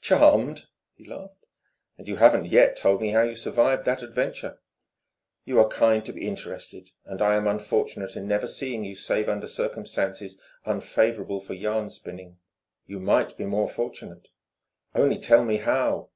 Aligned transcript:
"Charmed!" 0.00 0.68
he 0.94 1.06
laughed. 1.06 1.44
"And 1.98 2.08
you 2.08 2.16
haven't 2.16 2.46
yet 2.46 2.76
told 2.76 3.02
me 3.02 3.10
how 3.10 3.24
you 3.24 3.34
survived 3.34 3.84
that 3.84 4.02
adventure." 4.02 4.58
"You 5.44 5.60
are 5.60 5.68
kind 5.68 6.02
to 6.06 6.14
be 6.14 6.26
interested, 6.26 6.88
and 7.04 7.20
I 7.20 7.34
am 7.34 7.46
unfortunate 7.46 8.16
in 8.16 8.26
never 8.26 8.46
seeing 8.46 8.86
you 8.86 8.94
save 8.94 9.28
under 9.28 9.46
circumstances 9.46 10.40
unfavourable 10.64 11.40
for 11.42 11.52
yarn 11.52 11.90
spinning." 11.90 12.38
"You 12.86 13.00
might 13.00 13.36
be 13.36 13.44
more 13.44 13.68
fortunate." 13.68 14.28
"Only 14.94 15.18
tell 15.18 15.44
me 15.44 15.58
how!" 15.58 16.08